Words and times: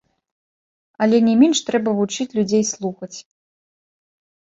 Але 1.05 1.17
не 1.27 1.35
менш 1.41 1.59
трэба 1.67 1.89
вучыць 1.99 2.27
людзей 2.39 2.63
слухаць. 2.71 3.17